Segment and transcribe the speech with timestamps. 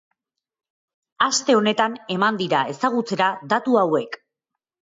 [1.25, 4.21] Aste honetan eman dira ezagutzera datu hauek.